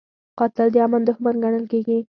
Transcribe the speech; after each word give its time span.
قاتل 0.39 0.67
د 0.73 0.75
امن 0.85 1.01
دښمن 1.07 1.35
ګڼل 1.43 1.65
کېږي 1.71 1.97